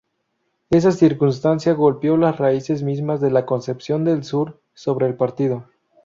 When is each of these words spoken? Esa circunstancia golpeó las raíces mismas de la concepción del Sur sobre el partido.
Esa 0.71 0.91
circunstancia 0.91 1.73
golpeó 1.73 2.17
las 2.17 2.39
raíces 2.39 2.81
mismas 2.81 3.21
de 3.21 3.29
la 3.29 3.45
concepción 3.45 4.03
del 4.03 4.23
Sur 4.23 4.59
sobre 4.73 5.05
el 5.05 5.13
partido. 5.15 5.65